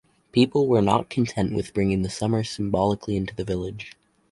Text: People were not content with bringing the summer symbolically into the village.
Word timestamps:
People 0.31 0.65
were 0.65 0.81
not 0.81 1.11
content 1.11 1.53
with 1.53 1.75
bringing 1.75 2.01
the 2.01 2.09
summer 2.09 2.43
symbolically 2.43 3.15
into 3.15 3.35
the 3.35 3.43
village. 3.43 3.93